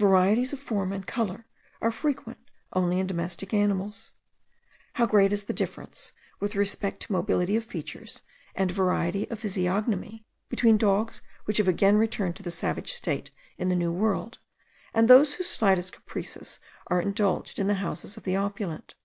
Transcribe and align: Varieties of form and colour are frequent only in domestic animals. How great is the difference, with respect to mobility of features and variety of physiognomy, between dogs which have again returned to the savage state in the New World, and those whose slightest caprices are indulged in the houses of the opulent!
Varieties 0.00 0.52
of 0.52 0.58
form 0.58 0.92
and 0.92 1.06
colour 1.06 1.46
are 1.80 1.92
frequent 1.92 2.50
only 2.72 2.98
in 2.98 3.06
domestic 3.06 3.54
animals. 3.54 4.10
How 4.94 5.06
great 5.06 5.32
is 5.32 5.44
the 5.44 5.52
difference, 5.52 6.10
with 6.40 6.56
respect 6.56 6.98
to 7.02 7.12
mobility 7.12 7.54
of 7.54 7.62
features 7.64 8.22
and 8.56 8.72
variety 8.72 9.30
of 9.30 9.38
physiognomy, 9.38 10.24
between 10.48 10.78
dogs 10.78 11.22
which 11.44 11.58
have 11.58 11.68
again 11.68 11.96
returned 11.96 12.34
to 12.34 12.42
the 12.42 12.50
savage 12.50 12.92
state 12.92 13.30
in 13.56 13.68
the 13.68 13.76
New 13.76 13.92
World, 13.92 14.40
and 14.92 15.06
those 15.06 15.34
whose 15.34 15.48
slightest 15.48 15.92
caprices 15.92 16.58
are 16.88 17.00
indulged 17.00 17.60
in 17.60 17.68
the 17.68 17.74
houses 17.74 18.16
of 18.16 18.24
the 18.24 18.34
opulent! 18.34 18.96